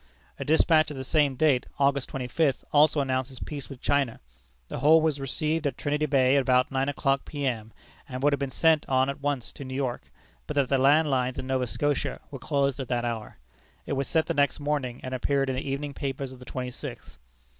[0.39, 4.19] A despatch of the same date, August twenty fifth, also announces peace with China.
[4.67, 7.71] The whole was received at Trinity Bay about nine o'clock P.M.,
[8.09, 10.11] and would have been sent on at once to New York,
[10.47, 13.37] but that the land lines in Nova Scotia were closed at that hour.
[13.85, 16.71] It was sent the next morning, and appeared in the evening papers of the twenty
[16.71, 17.19] sixth.